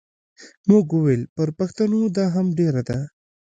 [0.69, 2.99] موږ وویل پر پښتنو دا هم ډېره ده.